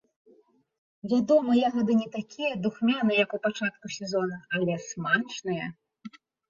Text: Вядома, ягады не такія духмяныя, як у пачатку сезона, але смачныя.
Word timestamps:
Вядома, 1.11 1.51
ягады 1.69 1.91
не 2.01 2.07
такія 2.17 2.53
духмяныя, 2.65 3.17
як 3.25 3.31
у 3.39 3.43
пачатку 3.47 3.85
сезона, 4.01 4.45
але 4.59 4.73
смачныя. 4.91 5.65